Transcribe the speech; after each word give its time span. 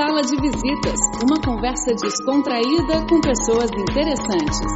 Sala 0.00 0.22
de 0.22 0.34
Visitas, 0.40 0.98
uma 1.22 1.38
conversa 1.44 1.92
descontraída 1.92 3.06
com 3.06 3.20
pessoas 3.20 3.70
interessantes. 3.70 4.66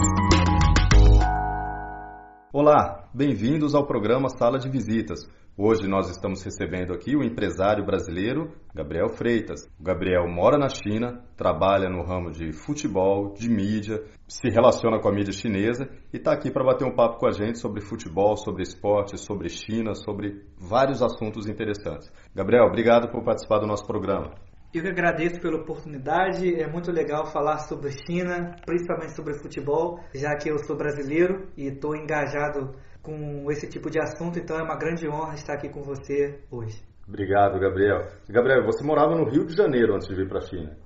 Olá, 2.52 3.08
bem-vindos 3.14 3.74
ao 3.74 3.86
programa 3.86 4.28
Sala 4.28 4.58
de 4.58 4.68
Visitas. 4.68 5.20
Hoje 5.56 5.88
nós 5.88 6.10
estamos 6.10 6.42
recebendo 6.42 6.92
aqui 6.92 7.16
o 7.16 7.24
empresário 7.24 7.86
brasileiro 7.86 8.52
Gabriel 8.74 9.08
Freitas. 9.16 9.62
O 9.80 9.82
Gabriel 9.82 10.28
mora 10.28 10.58
na 10.58 10.68
China, 10.68 11.24
trabalha 11.38 11.88
no 11.88 12.04
ramo 12.04 12.30
de 12.30 12.52
futebol, 12.52 13.32
de 13.32 13.48
mídia, 13.48 14.04
se 14.28 14.50
relaciona 14.50 15.00
com 15.00 15.08
a 15.08 15.12
mídia 15.12 15.32
chinesa 15.32 15.88
e 16.12 16.18
está 16.18 16.34
aqui 16.34 16.50
para 16.50 16.66
bater 16.66 16.86
um 16.86 16.94
papo 16.94 17.18
com 17.18 17.26
a 17.26 17.32
gente 17.32 17.58
sobre 17.58 17.80
futebol, 17.80 18.36
sobre 18.36 18.62
esporte, 18.62 19.16
sobre 19.16 19.48
China, 19.48 19.94
sobre 19.94 20.44
vários 20.58 21.00
assuntos 21.00 21.48
interessantes. 21.48 22.12
Gabriel, 22.34 22.66
obrigado 22.66 23.10
por 23.10 23.24
participar 23.24 23.60
do 23.60 23.66
nosso 23.66 23.86
programa. 23.86 24.34
Eu 24.74 24.82
que 24.82 24.88
agradeço 24.88 25.40
pela 25.40 25.56
oportunidade. 25.56 26.60
É 26.60 26.66
muito 26.66 26.90
legal 26.90 27.26
falar 27.26 27.58
sobre 27.58 27.92
China, 27.92 28.56
principalmente 28.66 29.14
sobre 29.14 29.34
futebol, 29.34 30.00
já 30.12 30.34
que 30.34 30.50
eu 30.50 30.58
sou 30.58 30.76
brasileiro 30.76 31.46
e 31.56 31.68
estou 31.68 31.94
engajado 31.94 32.74
com 33.00 33.48
esse 33.52 33.68
tipo 33.68 33.88
de 33.88 34.00
assunto, 34.00 34.36
então 34.36 34.58
é 34.58 34.64
uma 34.64 34.76
grande 34.76 35.06
honra 35.08 35.34
estar 35.34 35.54
aqui 35.54 35.68
com 35.68 35.82
você 35.82 36.40
hoje. 36.50 36.82
Obrigado, 37.06 37.60
Gabriel. 37.60 38.00
Gabriel, 38.28 38.64
você 38.64 38.82
morava 38.82 39.14
no 39.14 39.30
Rio 39.30 39.46
de 39.46 39.54
Janeiro 39.54 39.94
antes 39.94 40.08
de 40.08 40.16
vir 40.16 40.26
para 40.28 40.38
a 40.38 40.42
China? 40.42 40.76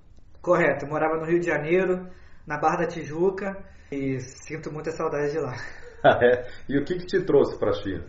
Correto, 0.42 0.86
morava 0.86 1.16
no 1.16 1.24
Rio 1.24 1.41
de 1.41 1.46
Janeiro, 1.46 2.08
na 2.46 2.58
Barra 2.58 2.82
da 2.82 2.86
Tijuca, 2.88 3.56
e 3.91 4.20
sinto 4.20 4.70
muita 4.70 4.91
saudade 4.91 5.32
de 5.32 5.38
lá. 5.38 5.55
Ah, 6.05 6.18
é? 6.22 6.46
E 6.68 6.77
o 6.77 6.84
que, 6.84 6.98
que 6.98 7.06
te 7.06 7.24
trouxe 7.24 7.58
para 7.58 7.70
a 7.70 7.74
China? 7.74 8.05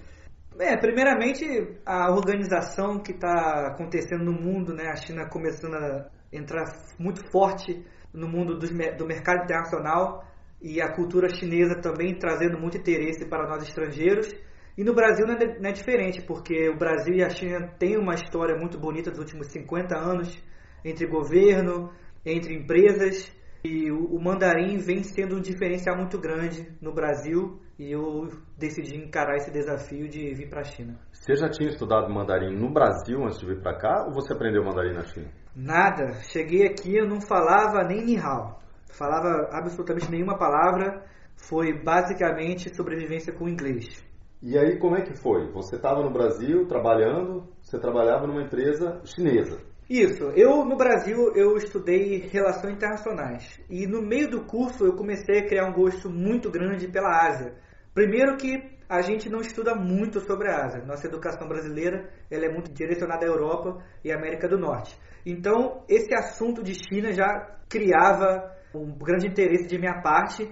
É, 0.60 0.76
primeiramente, 0.76 1.46
a 1.86 2.12
organização 2.12 3.00
que 3.00 3.14
está 3.14 3.68
acontecendo 3.68 4.26
no 4.26 4.34
mundo, 4.34 4.74
né? 4.74 4.90
A 4.90 4.96
China 4.98 5.30
começando 5.30 5.76
a 5.76 6.10
entrar 6.34 6.66
muito 7.00 7.22
forte 7.32 7.82
no 8.14 8.28
mundo 8.28 8.60
do, 8.60 8.68
do 8.98 9.06
mercado 9.06 9.44
internacional 9.44 10.26
e 10.62 10.82
a 10.82 10.92
cultura 10.94 11.30
chinesa 11.30 11.80
também 11.82 12.18
trazendo 12.18 12.60
muito 12.60 12.78
interesse 12.78 13.26
para 13.26 13.48
nós 13.48 13.64
estrangeiros. 13.64 14.30
E 14.78 14.84
no 14.84 14.94
Brasil 14.94 15.26
não 15.26 15.36
é, 15.36 15.60
não 15.60 15.70
é, 15.70 15.72
diferente, 15.72 16.22
porque 16.22 16.68
o 16.70 16.78
Brasil 16.78 17.16
e 17.16 17.24
a 17.24 17.30
China 17.30 17.68
têm 17.80 17.98
uma 17.98 18.16
história 18.16 18.58
muito 18.58 18.78
bonita 18.78 19.10
dos 19.10 19.20
últimos 19.20 19.48
50 19.48 19.98
anos 19.98 20.44
entre 20.84 21.08
governo, 21.08 21.90
entre 22.26 22.54
empresas, 22.54 23.32
e 23.64 23.90
o, 23.92 24.16
o 24.16 24.22
mandarim 24.22 24.78
vem 24.78 25.04
sendo 25.04 25.38
um 25.38 25.42
diferencial 25.42 25.96
muito 25.96 26.18
grande 26.20 26.68
no 26.82 26.94
Brasil, 26.94 27.60
e 27.80 27.92
eu 27.92 28.28
decidi 28.58 28.98
encarar 28.98 29.38
esse 29.38 29.52
desafio 29.52 30.08
de 30.08 30.34
vir 30.34 30.50
para 30.50 30.62
a 30.62 30.66
China. 30.66 31.00
Você 31.12 31.36
já 31.36 31.50
tinha 31.50 31.70
estudado 31.70 32.14
mandarim 32.14 32.56
no 32.56 32.72
Brasil 32.72 33.24
antes 33.24 33.40
de 33.40 33.46
vir 33.46 33.62
para 33.62 33.78
cá, 33.78 34.06
ou 34.06 34.14
você 34.14 34.34
aprendeu 34.34 34.64
mandarim 34.64 34.94
na 34.94 35.06
China? 35.06 35.32
Nada. 35.56 36.14
Cheguei 36.32 36.68
aqui, 36.68 36.96
eu 36.96 37.08
não 37.08 37.22
falava 37.22 37.84
nem 37.88 38.06
ni 38.06 38.18
hao 38.18 38.60
falava 39.00 39.50
absolutamente 39.52 40.12
nenhuma 40.12 40.38
palavra, 40.38 41.04
foi 41.36 41.74
basicamente 41.74 42.76
sobrevivência 42.76 43.34
com 43.34 43.48
inglês. 43.48 44.04
E 44.42 44.58
aí 44.58 44.78
como 44.78 44.96
é 44.96 45.02
que 45.02 45.16
foi? 45.16 45.52
Você 45.52 45.76
estava 45.76 46.02
no 46.02 46.12
Brasil 46.12 46.66
trabalhando, 46.68 47.48
você 47.62 47.80
trabalhava 47.80 48.26
numa 48.26 48.44
empresa 48.44 49.02
chinesa. 49.06 49.60
Isso, 49.90 50.24
eu 50.36 50.64
no 50.66 50.78
Brasil 50.78 51.34
eu 51.36 51.58
estudei 51.58 52.20
relações 52.32 52.76
internacionais 52.76 53.60
e 53.70 53.88
no 53.88 54.02
meio 54.02 54.30
do 54.30 54.46
curso 54.46 54.86
eu 54.86 54.96
comecei 54.96 55.40
a 55.40 55.48
criar 55.48 55.66
um 55.66 55.74
gosto 55.74 56.10
muito 56.10 56.50
grande 56.52 56.88
pela 56.88 57.28
Ásia. 57.28 57.56
Primeiro 57.94 58.38
que 58.38 58.78
a 58.88 59.02
gente 59.02 59.30
não 59.30 59.40
estuda 59.40 59.76
muito 59.76 60.20
sobre 60.22 60.50
a 60.50 60.66
Ásia. 60.66 60.84
Nossa 60.84 61.08
educação 61.08 61.48
brasileira 61.48 62.10
ela 62.30 62.46
é 62.46 62.50
muito 62.52 62.72
direcionada 62.72 63.26
à 63.26 63.30
Europa 63.30 63.84
e 64.04 64.12
à 64.12 64.16
América 64.16 64.48
do 64.48 64.58
Norte. 64.58 64.98
Então 65.26 65.84
esse 65.88 66.14
assunto 66.14 66.64
de 66.64 66.74
China 66.74 67.12
já 67.12 67.60
criava 67.70 68.56
um 68.74 68.92
grande 68.98 69.28
interesse 69.28 69.68
de 69.68 69.78
minha 69.78 70.02
parte, 70.02 70.52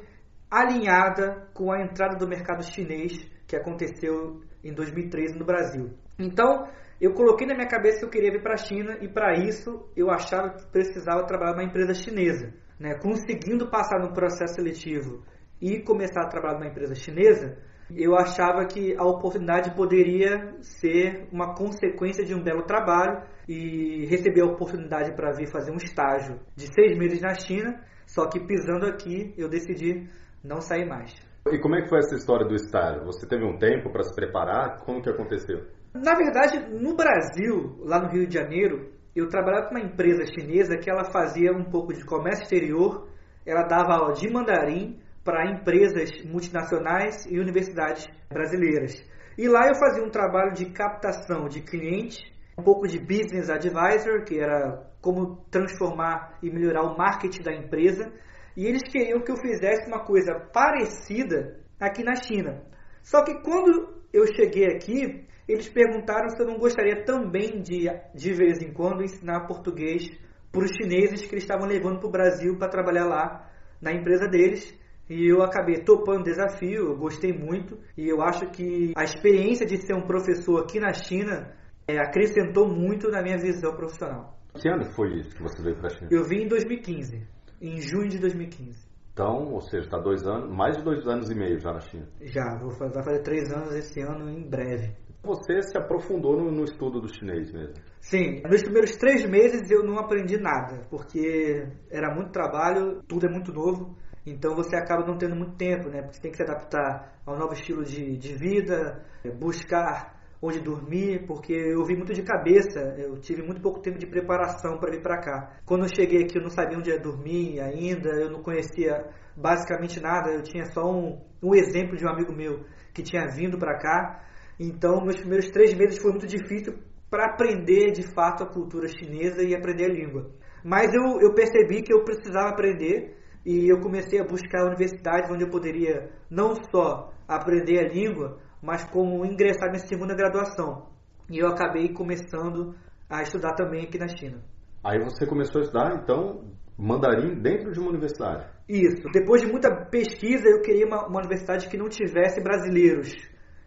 alinhada 0.49 1.47
com 1.53 1.71
a 1.71 1.81
entrada 1.81 2.15
do 2.17 2.27
mercado 2.27 2.63
chinês 2.63 3.13
que 3.45 3.55
aconteceu 3.55 4.41
em 4.63 4.73
2013 4.73 5.37
no 5.37 5.45
Brasil. 5.45 5.91
Então, 6.17 6.67
eu 6.99 7.13
coloquei 7.13 7.45
na 7.45 7.53
minha 7.53 7.67
cabeça 7.67 7.99
que 7.99 8.05
eu 8.05 8.09
queria 8.09 8.31
vir 8.31 8.41
para 8.41 8.53
a 8.53 8.57
China 8.57 8.97
e 9.01 9.07
para 9.07 9.33
isso 9.33 9.87
eu 9.95 10.09
achava 10.09 10.49
que 10.49 10.65
precisava 10.67 11.25
trabalhar 11.25 11.53
numa 11.53 11.63
empresa 11.63 11.93
chinesa. 11.93 12.53
Né? 12.79 12.95
Conseguindo 12.95 13.69
passar 13.69 13.99
no 13.99 14.13
processo 14.13 14.55
seletivo 14.55 15.23
e 15.61 15.79
começar 15.81 16.21
a 16.23 16.27
trabalhar 16.27 16.59
numa 16.59 16.69
empresa 16.69 16.95
chinesa, 16.95 17.57
eu 17.95 18.15
achava 18.15 18.65
que 18.65 18.95
a 18.97 19.03
oportunidade 19.03 19.73
poderia 19.75 20.55
ser 20.61 21.27
uma 21.31 21.55
consequência 21.55 22.25
de 22.25 22.33
um 22.33 22.43
belo 22.43 22.63
trabalho 22.63 23.23
e 23.47 24.05
receber 24.07 24.41
a 24.41 24.45
oportunidade 24.45 25.15
para 25.15 25.31
vir 25.31 25.47
fazer 25.47 25.71
um 25.71 25.77
estágio 25.77 26.39
de 26.55 26.67
seis 26.73 26.97
meses 26.97 27.21
na 27.21 27.33
China 27.33 27.81
só 28.07 28.25
que 28.29 28.39
pisando 28.39 28.85
aqui, 28.87 29.33
eu 29.37 29.49
decidi 29.49 30.09
não 30.43 30.61
sair 30.61 30.85
mais. 30.87 31.13
E 31.51 31.59
como 31.59 31.75
é 31.75 31.81
que 31.81 31.89
foi 31.89 31.99
essa 31.99 32.15
história 32.15 32.47
do 32.47 32.55
estágio? 32.55 33.05
Você 33.05 33.27
teve 33.27 33.43
um 33.43 33.57
tempo 33.57 33.91
para 33.91 34.03
se 34.03 34.15
preparar? 34.15 34.79
Como 34.79 35.01
que 35.01 35.09
aconteceu? 35.09 35.65
Na 35.93 36.15
verdade, 36.15 36.59
no 36.73 36.95
Brasil, 36.95 37.77
lá 37.81 37.99
no 38.01 38.09
Rio 38.09 38.27
de 38.27 38.33
Janeiro, 38.33 38.91
eu 39.15 39.27
trabalhava 39.27 39.67
com 39.67 39.75
uma 39.75 39.83
empresa 39.83 40.25
chinesa 40.25 40.77
que 40.77 40.89
ela 40.89 41.11
fazia 41.11 41.51
um 41.51 41.65
pouco 41.65 41.93
de 41.93 42.05
comércio 42.05 42.43
exterior, 42.43 43.07
ela 43.45 43.63
dava 43.63 43.93
aula 43.93 44.13
de 44.13 44.29
mandarim 44.31 44.99
para 45.27 45.51
empresas 45.51 46.09
multinacionais 46.23 47.25
e 47.25 47.37
universidades 47.37 48.07
brasileiras. 48.29 48.95
E 49.37 49.45
lá 49.49 49.67
eu 49.67 49.75
fazia 49.75 50.01
um 50.01 50.09
trabalho 50.09 50.53
de 50.53 50.67
captação 50.67 51.49
de 51.49 51.59
clientes, 51.59 52.17
um 52.57 52.63
pouco 52.63 52.87
de 52.87 52.97
business 52.97 53.49
advisor, 53.49 54.23
que 54.23 54.39
era 54.39 54.89
como 55.01 55.45
transformar 55.51 56.37
e 56.41 56.49
melhorar 56.49 56.83
o 56.83 56.97
marketing 56.97 57.43
da 57.43 57.53
empresa. 57.53 58.09
E 58.55 58.65
eles 58.65 58.83
queriam 58.83 59.19
que 59.19 59.29
eu 59.29 59.35
fizesse 59.35 59.85
uma 59.89 60.05
coisa 60.05 60.33
parecida 60.53 61.59
aqui 61.77 62.05
na 62.05 62.15
China. 62.15 62.63
Só 63.03 63.21
que 63.21 63.41
quando 63.41 64.01
eu 64.13 64.25
cheguei 64.27 64.67
aqui, 64.67 65.27
eles 65.45 65.67
perguntaram 65.67 66.29
se 66.29 66.41
eu 66.41 66.47
não 66.47 66.57
gostaria 66.57 67.03
também 67.03 67.61
de, 67.61 67.89
de 68.15 68.33
vez 68.33 68.61
em 68.61 68.71
quando, 68.71 69.03
ensinar 69.03 69.45
português 69.45 70.09
para 70.53 70.63
os 70.63 70.71
chineses 70.71 71.27
que 71.27 71.33
eles 71.33 71.43
estavam 71.43 71.67
levando 71.67 71.99
para 71.99 72.07
o 72.07 72.11
Brasil 72.11 72.57
para 72.57 72.69
trabalhar 72.69 73.05
lá 73.05 73.51
na 73.81 73.91
empresa 73.91 74.25
deles. 74.25 74.86
E 75.09 75.31
eu 75.31 75.41
acabei 75.41 75.83
topando 75.83 76.21
o 76.21 76.23
desafio, 76.23 76.89
eu 76.89 76.97
gostei 76.97 77.31
muito. 77.31 77.77
E 77.97 78.07
eu 78.07 78.21
acho 78.21 78.49
que 78.51 78.93
a 78.95 79.03
experiência 79.03 79.65
de 79.65 79.77
ser 79.77 79.93
um 79.93 80.05
professor 80.05 80.61
aqui 80.61 80.79
na 80.79 80.93
China 80.93 81.53
é, 81.87 81.97
acrescentou 81.97 82.67
muito 82.67 83.09
na 83.09 83.21
minha 83.21 83.37
visão 83.37 83.73
profissional. 83.73 84.37
Que 84.53 84.69
ano 84.69 84.83
foi 84.95 85.19
isso 85.19 85.35
que 85.35 85.41
você 85.41 85.61
veio 85.61 85.77
para 85.77 85.87
a 85.87 85.89
China? 85.89 86.09
Eu 86.11 86.23
vim 86.23 86.43
em 86.43 86.47
2015, 86.47 87.25
em 87.61 87.79
junho 87.79 88.09
de 88.09 88.19
2015. 88.19 88.87
Então, 89.13 89.51
ou 89.51 89.61
seja, 89.61 89.85
está 89.85 89.97
dois 89.97 90.23
anos, 90.27 90.55
mais 90.55 90.77
de 90.77 90.83
dois 90.83 91.07
anos 91.07 91.29
e 91.31 91.35
meio 91.35 91.59
já 91.59 91.73
na 91.73 91.79
China. 91.79 92.07
Já, 92.21 92.57
vou 92.59 92.69
fazer, 92.71 92.93
vai 92.93 93.03
fazer 93.03 93.23
três 93.23 93.51
anos 93.51 93.73
esse 93.73 93.99
ano 94.01 94.29
em 94.29 94.47
breve. 94.47 94.95
Você 95.23 95.61
se 95.63 95.77
aprofundou 95.77 96.37
no, 96.37 96.51
no, 96.51 96.63
estudo 96.63 97.01
do 97.01 97.11
chinês 97.11 97.51
mesmo? 97.51 97.73
Sim, 97.99 98.41
nos 98.47 98.61
primeiros 98.61 98.95
três 98.95 99.27
meses 99.27 99.69
eu 99.71 99.83
não 99.83 99.97
aprendi 99.97 100.37
nada, 100.37 100.85
porque 100.89 101.67
era 101.89 102.13
muito 102.13 102.31
trabalho, 102.31 103.01
tudo 103.07 103.25
é 103.25 103.29
muito 103.29 103.51
novo, 103.51 103.97
então 104.29 104.53
você 104.53 104.75
acaba 104.75 105.05
não 105.05 105.17
tendo 105.17 105.35
muito 105.35 105.55
tempo, 105.55 105.89
né? 105.89 106.01
Porque 106.01 106.15
você 106.15 106.21
tem 106.21 106.31
que 106.31 106.37
se 106.37 106.43
adaptar 106.43 107.13
ao 107.25 107.37
novo 107.37 107.53
estilo 107.53 107.83
de, 107.83 108.17
de 108.17 108.33
vida, 108.35 109.01
buscar 109.39 110.17
onde 110.41 110.59
dormir, 110.59 111.25
porque 111.25 111.53
eu 111.53 111.83
vi 111.85 111.95
muito 111.95 112.13
de 112.13 112.21
cabeça, 112.21 112.79
eu 112.97 113.17
tive 113.17 113.41
muito 113.41 113.61
pouco 113.61 113.79
tempo 113.79 113.97
de 113.97 114.05
preparação 114.05 114.77
para 114.77 114.91
vir 114.91 115.01
para 115.01 115.19
cá. 115.19 115.57
Quando 115.65 115.85
eu 115.85 115.89
cheguei 115.89 116.23
aqui, 116.23 116.37
eu 116.37 116.43
não 116.43 116.49
sabia 116.49 116.77
onde 116.77 116.89
ia 116.89 116.99
dormir 116.99 117.59
ainda, 117.59 118.09
eu 118.09 118.29
não 118.29 118.43
conhecia 118.43 119.05
basicamente 119.35 119.99
nada, 119.99 120.29
eu 120.31 120.43
tinha 120.43 120.65
só 120.65 120.83
um, 120.85 121.19
um 121.41 121.55
exemplo 121.55 121.95
de 121.95 122.05
um 122.05 122.09
amigo 122.09 122.33
meu 122.33 122.65
que 122.93 123.01
tinha 123.01 123.27
vindo 123.27 123.57
para 123.57 123.77
cá. 123.79 124.23
Então, 124.59 125.01
meus 125.01 125.17
primeiros 125.17 125.49
três 125.49 125.73
meses 125.73 126.01
foi 126.01 126.11
muito 126.11 126.27
difícil 126.27 126.73
para 127.09 127.31
aprender 127.31 127.91
de 127.91 128.03
fato 128.13 128.43
a 128.43 128.47
cultura 128.47 128.87
chinesa 128.87 129.41
e 129.41 129.55
aprender 129.55 129.85
a 129.85 129.93
língua. 129.93 130.29
Mas 130.63 130.93
eu, 130.93 131.21
eu 131.21 131.33
percebi 131.33 131.81
que 131.81 131.93
eu 131.93 132.03
precisava 132.03 132.49
aprender 132.49 133.15
e 133.47 133.71
eu 133.71 133.79
comecei 133.79 134.19
a 134.19 134.25
buscar 134.25 134.65
universidades 134.65 135.31
onde 135.31 135.45
eu 135.45 135.49
poderia 135.49 136.11
não 136.29 136.53
só 136.69 137.13
aprender 137.25 137.79
a 137.79 137.87
língua, 137.87 138.37
mas 138.61 138.83
como 138.91 139.25
ingressar 139.25 139.69
minha 139.69 139.87
segunda 139.87 140.13
graduação. 140.13 140.89
E 141.31 141.41
eu 141.41 141.47
acabei 141.47 141.93
começando 141.93 142.75
a 143.09 143.21
estudar 143.21 143.53
também 143.53 143.85
aqui 143.85 143.97
na 143.97 144.09
China. 144.09 144.43
Aí 144.83 144.99
você 144.99 145.25
começou 145.25 145.61
a 145.61 145.63
estudar, 145.63 145.95
então, 145.95 146.43
mandarim 146.77 147.41
dentro 147.41 147.71
de 147.71 147.79
uma 147.79 147.87
universidade? 147.87 148.45
Isso. 148.67 149.07
Depois 149.13 149.41
de 149.41 149.47
muita 149.47 149.73
pesquisa, 149.85 150.49
eu 150.49 150.61
queria 150.61 150.85
uma, 150.85 151.07
uma 151.07 151.19
universidade 151.19 151.69
que 151.69 151.77
não 151.77 151.87
tivesse 151.87 152.43
brasileiros, 152.43 153.13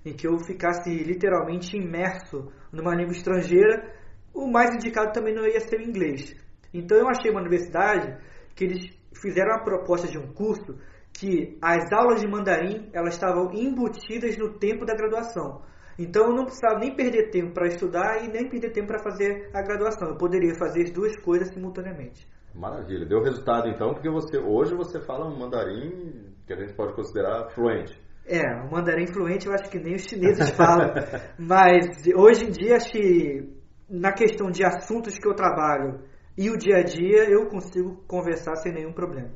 em 0.04 0.12
que 0.12 0.28
eu 0.28 0.38
ficasse 0.40 0.90
literalmente 0.90 1.74
imerso 1.74 2.52
numa 2.70 2.94
língua 2.94 3.12
estrangeira. 3.12 3.94
O 4.34 4.46
mais 4.46 4.74
indicado 4.74 5.12
também 5.12 5.34
não 5.34 5.46
ia 5.46 5.60
ser 5.60 5.80
o 5.80 5.88
inglês. 5.88 6.34
Então 6.74 6.98
eu 6.98 7.08
achei 7.08 7.30
uma 7.30 7.40
universidade 7.40 8.14
que 8.54 8.64
eles 8.64 8.99
fizeram 9.14 9.54
a 9.54 9.62
proposta 9.62 10.08
de 10.08 10.18
um 10.18 10.32
curso 10.32 10.76
que 11.12 11.58
as 11.60 11.92
aulas 11.92 12.20
de 12.20 12.28
mandarim 12.28 12.88
elas 12.92 13.14
estavam 13.14 13.52
embutidas 13.52 14.36
no 14.36 14.58
tempo 14.58 14.84
da 14.84 14.94
graduação. 14.94 15.62
Então 15.98 16.28
eu 16.28 16.34
não 16.34 16.44
precisava 16.44 16.78
nem 16.78 16.94
perder 16.94 17.30
tempo 17.30 17.52
para 17.52 17.66
estudar 17.66 18.24
e 18.24 18.28
nem 18.28 18.48
perder 18.48 18.72
tempo 18.72 18.88
para 18.88 19.02
fazer 19.02 19.50
a 19.52 19.60
graduação. 19.62 20.08
Eu 20.08 20.16
poderia 20.16 20.54
fazer 20.54 20.84
as 20.84 20.90
duas 20.90 21.14
coisas 21.20 21.52
simultaneamente. 21.52 22.26
Maravilha. 22.54 23.06
Deu 23.06 23.22
resultado 23.22 23.68
então, 23.68 23.92
porque 23.92 24.10
você 24.10 24.38
hoje 24.38 24.74
você 24.74 25.00
fala 25.00 25.26
um 25.26 25.38
mandarim 25.38 26.34
que 26.46 26.52
a 26.52 26.56
gente 26.56 26.72
pode 26.74 26.94
considerar 26.94 27.50
fluente. 27.50 28.00
É, 28.26 28.42
o 28.62 28.70
mandarim 28.70 29.06
fluente 29.06 29.46
eu 29.46 29.52
acho 29.52 29.68
que 29.70 29.78
nem 29.78 29.94
os 29.94 30.02
chineses 30.02 30.50
falam. 30.56 30.90
Mas 31.38 31.86
hoje 32.16 32.46
em 32.46 32.50
dia 32.50 32.76
acho 32.76 32.90
que 32.90 33.60
na 33.88 34.12
questão 34.12 34.50
de 34.50 34.64
assuntos 34.64 35.18
que 35.18 35.28
eu 35.28 35.34
trabalho 35.34 36.00
e 36.40 36.48
o 36.48 36.56
dia 36.56 36.78
a 36.78 36.82
dia 36.82 37.28
eu 37.28 37.50
consigo 37.50 38.02
conversar 38.08 38.56
sem 38.56 38.72
nenhum 38.72 38.94
problema. 38.94 39.28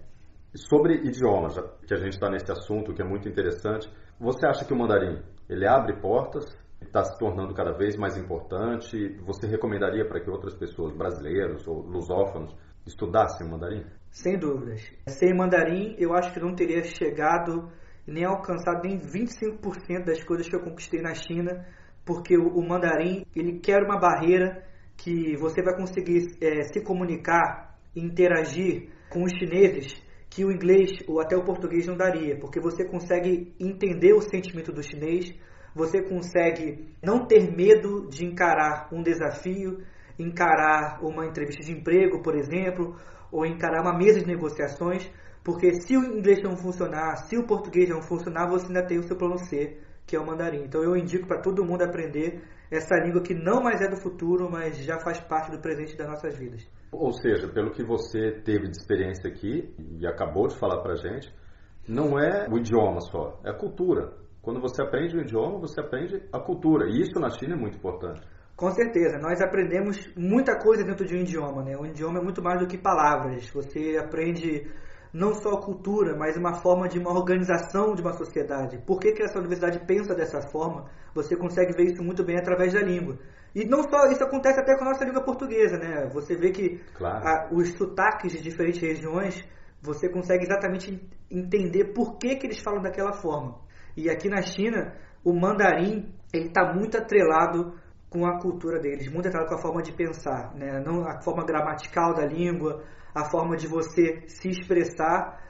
Sobre 0.54 0.94
idiomas, 1.06 1.54
que 1.86 1.92
a 1.92 1.98
gente 1.98 2.14
está 2.14 2.30
nesse 2.30 2.50
assunto 2.50 2.94
que 2.94 3.02
é 3.02 3.04
muito 3.04 3.28
interessante, 3.28 3.92
você 4.18 4.46
acha 4.46 4.64
que 4.64 4.72
o 4.72 4.78
mandarim 4.78 5.20
ele 5.46 5.68
abre 5.68 6.00
portas, 6.00 6.46
está 6.80 7.04
se 7.04 7.18
tornando 7.18 7.52
cada 7.52 7.76
vez 7.76 7.94
mais 7.98 8.16
importante? 8.16 9.18
Você 9.26 9.46
recomendaria 9.46 10.08
para 10.08 10.18
que 10.18 10.30
outras 10.30 10.54
pessoas, 10.54 10.96
brasileiros 10.96 11.68
ou 11.68 11.82
lusófonos, 11.82 12.56
estudassem 12.86 13.46
o 13.46 13.50
mandarim? 13.50 13.84
Sem 14.10 14.38
dúvidas. 14.38 14.80
Sem 15.06 15.36
mandarim, 15.36 15.94
eu 15.98 16.14
acho 16.14 16.32
que 16.32 16.40
não 16.40 16.54
teria 16.54 16.82
chegado 16.84 17.70
nem 18.06 18.24
alcançado 18.24 18.80
nem 18.82 18.98
25% 18.98 20.06
das 20.06 20.24
coisas 20.24 20.48
que 20.48 20.56
eu 20.56 20.64
conquistei 20.64 21.02
na 21.02 21.12
China, 21.12 21.66
porque 22.02 22.34
o, 22.34 22.48
o 22.48 22.66
mandarim 22.66 23.26
ele 23.36 23.58
quer 23.58 23.82
uma 23.82 24.00
barreira 24.00 24.72
que 24.96 25.36
você 25.36 25.62
vai 25.62 25.76
conseguir 25.76 26.36
é, 26.40 26.62
se 26.64 26.80
comunicar 26.82 27.78
e 27.94 28.00
interagir 28.00 28.88
com 29.10 29.24
os 29.24 29.32
chineses 29.32 30.02
que 30.28 30.44
o 30.44 30.50
inglês 30.50 30.90
ou 31.06 31.20
até 31.20 31.36
o 31.36 31.44
português 31.44 31.86
não 31.86 31.96
daria, 31.96 32.36
porque 32.38 32.58
você 32.58 32.84
consegue 32.84 33.54
entender 33.60 34.12
o 34.14 34.20
sentimento 34.20 34.72
do 34.72 34.82
chinês, 34.82 35.32
você 35.74 36.02
consegue 36.02 36.88
não 37.02 37.24
ter 37.24 37.54
medo 37.54 38.08
de 38.08 38.24
encarar 38.24 38.88
um 38.92 39.02
desafio, 39.02 39.78
encarar 40.18 40.98
uma 41.02 41.26
entrevista 41.26 41.62
de 41.62 41.72
emprego, 41.72 42.20
por 42.22 42.34
exemplo, 42.34 42.96
ou 43.30 43.46
encarar 43.46 43.82
uma 43.82 43.96
mesa 43.96 44.20
de 44.20 44.26
negociações, 44.26 45.08
porque 45.44 45.74
se 45.82 45.96
o 45.96 46.02
inglês 46.02 46.42
não 46.42 46.56
funcionar, 46.56 47.16
se 47.28 47.36
o 47.36 47.46
português 47.46 47.88
não 47.88 48.02
funcionar, 48.02 48.48
você 48.48 48.66
ainda 48.66 48.86
tem 48.86 48.98
o 48.98 49.02
seu 49.02 49.16
plano 49.16 49.38
C, 49.38 49.76
que 50.06 50.16
é 50.16 50.20
o 50.20 50.26
mandarim. 50.26 50.62
Então 50.64 50.82
eu 50.82 50.96
indico 50.96 51.26
para 51.26 51.40
todo 51.40 51.64
mundo 51.64 51.82
aprender 51.82 52.42
essa 52.70 52.94
língua 52.96 53.22
que 53.22 53.34
não 53.34 53.62
mais 53.62 53.80
é 53.80 53.88
do 53.88 53.96
futuro, 53.96 54.50
mas 54.50 54.76
já 54.78 54.98
faz 54.98 55.20
parte 55.20 55.50
do 55.50 55.60
presente 55.60 55.96
das 55.96 56.08
nossas 56.08 56.36
vidas. 56.36 56.66
Ou 56.92 57.12
seja, 57.12 57.48
pelo 57.48 57.72
que 57.72 57.84
você 57.84 58.40
teve 58.44 58.68
de 58.68 58.76
experiência 58.76 59.28
aqui 59.28 59.74
e 59.98 60.06
acabou 60.06 60.48
de 60.48 60.58
falar 60.58 60.80
para 60.82 60.94
gente, 60.96 61.32
não 61.88 62.18
é 62.18 62.48
o 62.50 62.58
idioma 62.58 63.00
só, 63.00 63.40
é 63.44 63.50
a 63.50 63.54
cultura. 63.54 64.12
Quando 64.40 64.60
você 64.60 64.82
aprende 64.82 65.16
o 65.16 65.20
idioma, 65.20 65.58
você 65.58 65.80
aprende 65.80 66.22
a 66.32 66.38
cultura. 66.38 66.86
E 66.88 67.00
isso 67.00 67.18
na 67.18 67.30
China 67.30 67.54
é 67.54 67.58
muito 67.58 67.78
importante. 67.78 68.20
Com 68.56 68.70
certeza, 68.70 69.18
nós 69.18 69.40
aprendemos 69.40 69.96
muita 70.16 70.56
coisa 70.58 70.84
dentro 70.84 71.04
de 71.04 71.16
um 71.16 71.20
idioma, 71.20 71.64
né? 71.64 71.76
Um 71.76 71.86
idioma 71.86 72.20
é 72.20 72.22
muito 72.22 72.42
mais 72.42 72.60
do 72.60 72.68
que 72.68 72.78
palavras. 72.78 73.48
Você 73.50 73.96
aprende 73.96 74.70
não 75.14 75.32
só 75.32 75.50
a 75.50 75.62
cultura, 75.62 76.16
mas 76.18 76.36
uma 76.36 76.54
forma 76.54 76.88
de 76.88 76.98
uma 76.98 77.12
organização 77.12 77.94
de 77.94 78.02
uma 78.02 78.12
sociedade. 78.14 78.78
Por 78.84 78.98
que, 78.98 79.12
que 79.12 79.22
essa 79.22 79.38
universidade 79.38 79.78
pensa 79.86 80.12
dessa 80.12 80.42
forma? 80.42 80.90
Você 81.14 81.36
consegue 81.36 81.72
ver 81.72 81.92
isso 81.92 82.02
muito 82.02 82.24
bem 82.24 82.36
através 82.36 82.72
da 82.72 82.80
língua. 82.80 83.16
E 83.54 83.64
não 83.64 83.84
só 83.84 84.08
isso 84.10 84.24
acontece 84.24 84.58
até 84.58 84.76
com 84.76 84.84
a 84.84 84.88
nossa 84.88 85.04
língua 85.04 85.22
portuguesa, 85.22 85.78
né? 85.78 86.10
Você 86.12 86.34
vê 86.34 86.50
que 86.50 86.80
claro. 86.94 87.24
a, 87.24 87.48
os 87.52 87.72
sotaques 87.74 88.32
de 88.32 88.42
diferentes 88.42 88.80
regiões, 88.80 89.48
você 89.80 90.08
consegue 90.08 90.42
exatamente 90.42 91.00
entender 91.30 91.92
por 91.92 92.18
que, 92.18 92.34
que 92.34 92.48
eles 92.48 92.58
falam 92.58 92.82
daquela 92.82 93.12
forma. 93.12 93.60
E 93.96 94.10
aqui 94.10 94.28
na 94.28 94.42
China, 94.42 94.96
o 95.22 95.32
mandarim 95.32 96.12
ele 96.32 96.48
está 96.48 96.74
muito 96.74 96.98
atrelado 96.98 97.74
com 98.10 98.26
a 98.26 98.40
cultura 98.40 98.80
deles, 98.80 99.08
muito 99.12 99.28
atrelado 99.28 99.48
com 99.48 99.58
a 99.60 99.62
forma 99.62 99.80
de 99.80 99.92
pensar, 99.92 100.52
né? 100.56 100.82
Não 100.84 101.06
a 101.06 101.22
forma 101.22 101.44
gramatical 101.44 102.14
da 102.14 102.26
língua, 102.26 102.82
a 103.14 103.30
forma 103.30 103.56
de 103.56 103.68
você 103.68 104.24
se 104.26 104.48
expressar, 104.48 105.40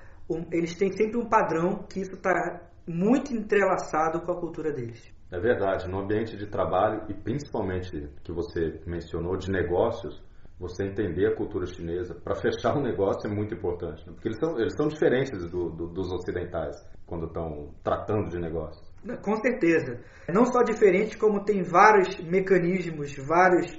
eles 0.52 0.74
têm 0.74 0.92
sempre 0.92 1.16
um 1.16 1.28
padrão 1.28 1.84
que 1.88 2.00
isso 2.00 2.14
está 2.14 2.60
muito 2.86 3.32
entrelaçado 3.32 4.20
com 4.20 4.32
a 4.32 4.40
cultura 4.40 4.72
deles. 4.72 5.12
É 5.32 5.40
verdade, 5.40 5.88
no 5.88 6.00
ambiente 6.00 6.36
de 6.36 6.46
trabalho 6.46 7.06
e 7.08 7.14
principalmente 7.14 8.08
que 8.22 8.32
você 8.32 8.80
mencionou 8.86 9.36
de 9.36 9.50
negócios, 9.50 10.22
você 10.58 10.84
entender 10.84 11.26
a 11.26 11.34
cultura 11.34 11.66
chinesa 11.66 12.14
para 12.14 12.36
fechar 12.36 12.76
um 12.76 12.82
negócio 12.82 13.28
é 13.28 13.34
muito 13.34 13.54
importante, 13.54 14.06
né? 14.06 14.12
porque 14.12 14.28
eles 14.28 14.38
são, 14.38 14.58
eles 14.58 14.74
são 14.76 14.86
diferentes 14.86 15.50
do, 15.50 15.70
do, 15.70 15.88
dos 15.88 16.12
ocidentais 16.12 16.76
quando 17.06 17.26
estão 17.26 17.74
tratando 17.82 18.28
de 18.28 18.38
negócios. 18.38 18.88
Com 19.22 19.36
certeza. 19.36 20.00
Não 20.28 20.44
só 20.44 20.62
diferente, 20.62 21.18
como 21.18 21.44
tem 21.44 21.62
vários 21.62 22.16
mecanismos, 22.18 23.16
várias 23.26 23.76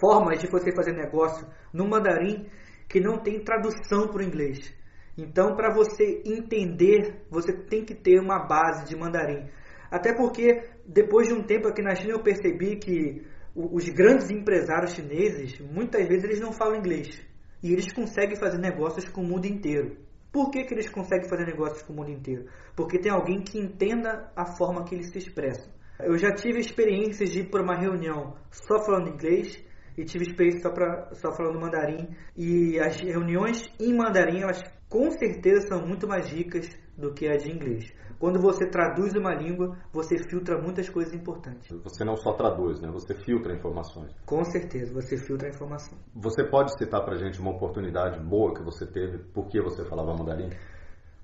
formas 0.00 0.38
de 0.40 0.50
você 0.50 0.74
fazer 0.74 0.92
negócio 0.92 1.46
no 1.72 1.88
mandarim 1.88 2.46
que 2.88 3.00
não 3.00 3.18
tem 3.18 3.42
tradução 3.42 4.08
para 4.08 4.20
o 4.20 4.24
inglês. 4.24 4.74
Então, 5.16 5.54
para 5.56 5.74
você 5.74 6.22
entender, 6.24 7.26
você 7.28 7.52
tem 7.52 7.84
que 7.84 7.94
ter 7.94 8.20
uma 8.20 8.46
base 8.46 8.86
de 8.86 8.96
mandarim. 8.96 9.48
Até 9.90 10.14
porque, 10.14 10.62
depois 10.86 11.28
de 11.28 11.34
um 11.34 11.42
tempo 11.42 11.66
aqui 11.66 11.82
na 11.82 11.94
China, 11.94 12.12
eu 12.12 12.22
percebi 12.22 12.76
que 12.76 13.26
os 13.54 13.88
grandes 13.88 14.30
empresários 14.30 14.92
chineses, 14.94 15.58
muitas 15.60 16.06
vezes, 16.06 16.24
eles 16.24 16.40
não 16.40 16.52
falam 16.52 16.76
inglês. 16.76 17.20
E 17.62 17.72
eles 17.72 17.92
conseguem 17.92 18.36
fazer 18.36 18.58
negócios 18.58 19.08
com 19.08 19.22
o 19.22 19.26
mundo 19.26 19.46
inteiro. 19.46 19.96
Por 20.30 20.50
que, 20.50 20.62
que 20.62 20.74
eles 20.74 20.88
conseguem 20.88 21.28
fazer 21.28 21.46
negócios 21.46 21.82
com 21.82 21.92
o 21.92 21.96
mundo 21.96 22.10
inteiro? 22.10 22.46
Porque 22.76 23.00
tem 23.00 23.10
alguém 23.10 23.42
que 23.42 23.58
entenda 23.58 24.30
a 24.36 24.56
forma 24.56 24.84
que 24.84 24.94
eles 24.94 25.10
se 25.10 25.18
expressam. 25.18 25.72
Eu 25.98 26.16
já 26.16 26.32
tive 26.32 26.60
experiências 26.60 27.30
de 27.30 27.40
ir 27.40 27.50
para 27.50 27.62
uma 27.62 27.74
reunião 27.74 28.36
só 28.52 28.84
falando 28.84 29.08
inglês 29.08 29.60
e 29.98 30.04
tive 30.04 30.24
experiência 30.24 30.60
só, 30.62 30.70
pra, 30.70 31.08
só 31.14 31.32
falando 31.32 31.60
mandarim. 31.60 32.08
E 32.36 32.78
as 32.78 33.00
reuniões 33.00 33.64
em 33.80 33.96
mandarim, 33.96 34.42
elas 34.42 34.62
com 34.88 35.10
certeza 35.10 35.66
são 35.68 35.84
muito 35.86 36.06
mais 36.06 36.30
ricas 36.30 36.68
do 36.96 37.12
que 37.12 37.28
as 37.28 37.42
de 37.42 37.50
inglês. 37.50 37.92
Quando 38.18 38.40
você 38.40 38.68
traduz 38.68 39.14
uma 39.14 39.34
língua, 39.34 39.76
você 39.92 40.16
filtra 40.28 40.60
muitas 40.60 40.88
coisas 40.88 41.12
importantes. 41.14 41.68
Você 41.84 42.04
não 42.04 42.16
só 42.16 42.32
traduz, 42.32 42.80
né? 42.80 42.88
Você 42.90 43.14
filtra 43.14 43.54
informações. 43.54 44.12
Com 44.26 44.42
certeza, 44.44 44.92
você 44.92 45.16
filtra 45.16 45.48
a 45.48 45.50
informação. 45.50 45.96
Você 46.14 46.44
pode 46.44 46.76
citar 46.76 47.04
para 47.04 47.16
gente 47.16 47.40
uma 47.40 47.52
oportunidade 47.52 48.18
boa 48.20 48.54
que 48.54 48.62
você 48.62 48.86
teve, 48.86 49.18
por 49.32 49.46
que 49.46 49.60
você 49.60 49.84
falava 49.84 50.16
mandarim? 50.16 50.50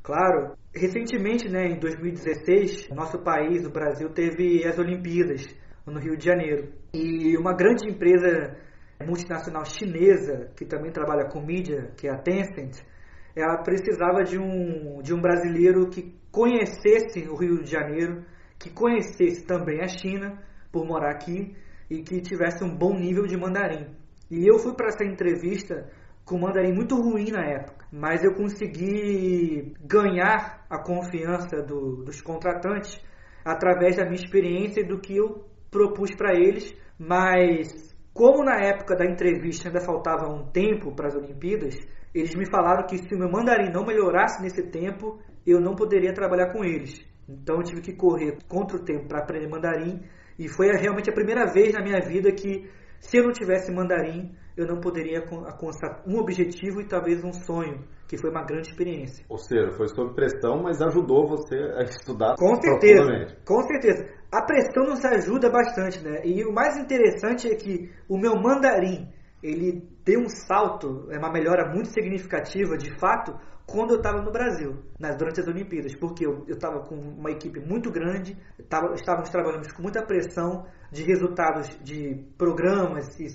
Claro. 0.03 0.55
Recentemente, 0.75 1.49
né, 1.49 1.69
em 1.69 1.79
2016, 1.79 2.91
nosso 2.91 3.19
país, 3.23 3.65
o 3.65 3.71
Brasil, 3.71 4.11
teve 4.11 4.65
as 4.67 4.79
Olimpíadas 4.79 5.47
no 5.87 6.01
Rio 6.01 6.17
de 6.17 6.25
Janeiro. 6.25 6.73
E 6.93 7.37
uma 7.37 7.55
grande 7.55 7.91
empresa 7.91 8.57
multinacional 9.05 9.65
chinesa, 9.65 10.51
que 10.57 10.65
também 10.65 10.91
trabalha 10.91 11.29
com 11.29 11.41
mídia, 11.41 11.93
que 11.97 12.07
é 12.07 12.11
a 12.11 12.19
Tencent, 12.19 12.83
ela 13.37 13.59
precisava 13.63 14.23
de 14.23 14.39
um, 14.39 15.03
de 15.03 15.13
um 15.13 15.21
brasileiro 15.21 15.89
que 15.89 16.15
conhecesse 16.31 17.29
o 17.29 17.35
Rio 17.35 17.63
de 17.63 17.71
Janeiro, 17.71 18.25
que 18.59 18.71
conhecesse 18.71 19.45
também 19.45 19.81
a 19.81 19.89
China, 19.89 20.41
por 20.71 20.87
morar 20.87 21.11
aqui, 21.11 21.57
e 21.91 22.03
que 22.03 22.21
tivesse 22.21 22.65
um 22.65 22.75
bom 22.75 22.95
nível 22.95 23.27
de 23.27 23.37
mandarim. 23.37 23.87
E 24.31 24.49
eu 24.49 24.59
fui 24.59 24.75
para 24.75 24.89
essa 24.89 25.05
entrevista 25.05 25.91
com 26.25 26.39
mandarim 26.39 26.73
muito 26.73 26.95
ruim 26.95 27.31
na 27.31 27.45
época, 27.45 27.87
mas 27.93 28.25
eu 28.25 28.35
consegui 28.35 29.75
ganhar 29.81 30.65
a 30.71 30.79
confiança 30.79 31.61
do, 31.63 32.03
dos 32.05 32.23
contratantes 32.23 32.99
através 33.45 33.97
da 33.97 34.05
minha 34.05 34.17
experiência 34.17 34.81
e 34.81 34.87
do 34.87 34.99
que 34.99 35.17
eu 35.17 35.45
propus 35.75 36.15
para 36.15 36.33
eles, 36.33 36.73
mas 36.97 37.93
como 38.13 38.45
na 38.45 38.65
época 38.65 38.95
da 38.95 39.05
entrevista 39.05 39.69
ainda 39.69 39.81
faltava 39.81 40.33
um 40.33 40.47
tempo 40.53 40.95
para 40.95 41.09
as 41.09 41.17
Olimpíadas, 41.17 41.75
eles 42.15 42.33
me 42.37 42.49
falaram 42.49 42.87
que 42.87 42.97
se 42.97 43.13
o 43.13 43.19
meu 43.19 43.29
mandarim 43.29 43.73
não 43.73 43.85
melhorasse 43.85 44.41
nesse 44.41 44.63
tempo, 44.71 45.19
eu 45.45 45.61
não 45.61 45.75
poderia 45.75 46.15
trabalhar 46.15 46.53
com 46.53 46.65
eles. 46.65 47.05
Então 47.29 47.57
eu 47.57 47.65
tive 47.65 47.81
que 47.81 47.93
correr 47.93 48.39
contra 48.49 48.77
o 48.77 48.85
tempo 48.85 49.09
para 49.09 49.19
aprender 49.19 49.49
mandarim 49.49 50.01
e 50.39 50.49
foi 50.49 50.69
realmente 50.69 51.11
a 51.11 51.13
primeira 51.13 51.53
vez 51.53 51.73
na 51.73 51.83
minha 51.83 52.01
vida 52.01 52.31
que 52.31 52.71
se 53.01 53.19
eu 53.19 53.25
não 53.25 53.33
tivesse 53.33 53.73
mandarim, 53.73 54.33
eu 54.57 54.67
não 54.67 54.81
poderia 54.81 55.19
alcançar 55.19 56.05
um 56.07 56.19
objetivo 56.19 56.81
e 56.81 56.87
talvez 56.87 57.23
um 57.25 57.33
sonho, 57.33 57.85
que 58.09 58.17
foi 58.17 58.31
uma 58.31 58.45
grande 58.45 58.69
experiência. 58.69 59.25
Ou 59.29 59.39
seja, 59.39 59.73
foi 59.73 59.89
sob 59.89 60.15
pressão, 60.15 60.63
mas 60.63 60.81
ajudou 60.81 61.27
você 61.27 61.57
a 61.77 61.83
estudar 61.83 62.37
Com 62.39 62.55
certeza, 62.61 63.37
com 63.45 63.61
certeza. 63.63 64.09
A 64.35 64.43
pressão 64.43 64.83
nos 64.83 65.05
ajuda 65.05 65.49
bastante, 65.49 66.03
né? 66.03 66.23
E 66.25 66.45
o 66.45 66.53
mais 66.53 66.77
interessante 66.77 67.47
é 67.47 67.55
que 67.55 67.89
o 68.09 68.19
meu 68.19 68.35
mandarim, 68.35 69.09
ele 69.41 69.89
deu 70.05 70.23
um 70.23 70.29
salto, 70.29 71.07
é 71.13 71.17
uma 71.17 71.31
melhora 71.31 71.73
muito 71.73 71.91
significativa, 71.91 72.77
de 72.77 72.99
fato, 72.99 73.33
quando 73.65 73.93
eu 73.93 73.99
estava 73.99 74.21
no 74.23 74.33
Brasil, 74.33 74.83
nas, 74.99 75.17
durante 75.17 75.41
as 75.41 75.47
Olimpíadas, 75.47 75.95
porque 75.95 76.27
eu 76.27 76.45
estava 76.49 76.81
com 76.81 76.97
uma 76.97 77.31
equipe 77.31 77.61
muito 77.61 77.93
grande, 77.93 78.37
tava, 78.69 78.95
estávamos 78.95 79.31
trabalhando 79.31 79.73
com 79.73 79.83
muita 79.83 80.05
pressão 80.05 80.67
de 80.91 81.05
resultados 81.05 81.69
de 81.85 82.27
programas 82.37 83.17
e, 83.21 83.29